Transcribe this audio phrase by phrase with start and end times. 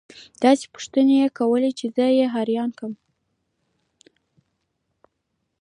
[0.43, 2.93] داسې پوښتنې يې كولې چې زه يې حيران كړى وم.